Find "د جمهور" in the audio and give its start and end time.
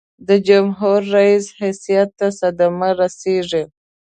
0.27-0.99